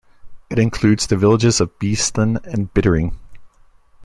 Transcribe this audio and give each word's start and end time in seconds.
It 0.49 0.57
includes 0.57 1.05
the 1.05 1.15
villages 1.15 1.61
of 1.61 1.77
Beeston 1.77 2.39
and 2.43 2.73
Bittering. 2.73 3.13